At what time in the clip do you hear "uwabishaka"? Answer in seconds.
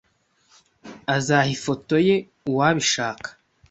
2.49-3.29